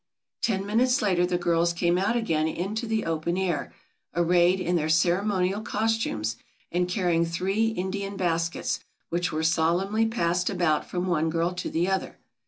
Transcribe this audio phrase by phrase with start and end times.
[0.41, 3.71] Ten minutes later the girls came out again into the open air,
[4.15, 6.37] arrayed in their ceremonial costumes
[6.71, 8.79] and carrying three Indian baskets
[9.09, 12.17] which were solemnly passed about from one girl to the other.